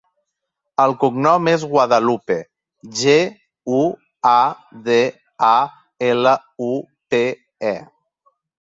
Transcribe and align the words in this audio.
El 0.85 0.93
cognom 1.03 1.49
és 1.51 1.65
Guadalupe: 1.73 2.37
ge, 3.03 3.15
u, 3.83 3.83
a, 4.33 4.35
de, 4.91 4.99
a, 5.53 5.55
ela, 6.13 6.37
u, 6.73 6.75
pe, 7.15 7.25
e. 7.75 7.81